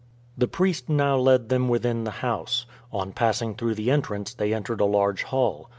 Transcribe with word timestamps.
The 0.35 0.47
priest 0.47 0.89
now 0.89 1.15
led 1.15 1.49
them 1.49 1.69
within 1.69 2.05
the 2.05 2.09
house. 2.25 2.65
On 2.91 3.11
passing 3.11 3.53
through 3.53 3.75
the 3.75 3.91
entrance 3.91 4.33
they 4.33 4.51
entered 4.51 4.81
a 4.81 4.85
large 4.85 5.21
hall. 5.21 5.69